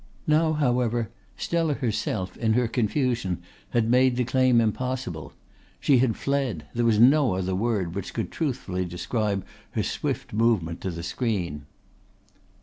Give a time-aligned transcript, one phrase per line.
[0.25, 5.31] Now however Stella herself in her confusion had made the claim impossible.
[5.79, 9.45] She had fled there was no other word which could truthfully describe
[9.77, 11.67] her swift movement to the screen.